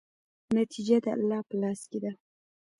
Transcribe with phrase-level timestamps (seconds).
[0.57, 2.11] نتیجه د الله په لاس کې ده.